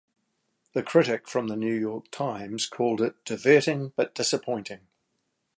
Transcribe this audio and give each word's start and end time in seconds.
The 0.73 0.81
critic 0.81 1.27
from 1.27 1.47
the 1.47 1.55
"New 1.55 1.75
York 1.79 2.05
Times" 2.09 2.65
called 2.65 3.01
it 3.03 3.23
"diverting 3.23 3.93
but 3.95 4.15
disappointing". 4.15 4.87